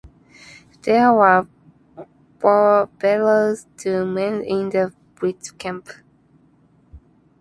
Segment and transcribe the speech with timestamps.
[0.81, 1.47] There were
[2.97, 5.89] bellows to mend in the Birch camp.